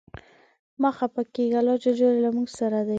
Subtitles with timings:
[0.81, 1.85] مه خپه کیږه، الله ج
[2.23, 2.89] له مونږ سره دی.